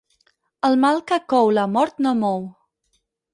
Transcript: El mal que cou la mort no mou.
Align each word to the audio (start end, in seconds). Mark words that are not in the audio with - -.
El 0.69 0.77
mal 0.85 1.01
que 1.11 1.19
cou 1.33 1.51
la 1.59 1.67
mort 1.75 2.01
no 2.07 2.15
mou. 2.23 2.43